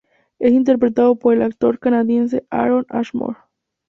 [0.39, 3.37] Es interpretado por el actor canadiense Aaron Ashmore.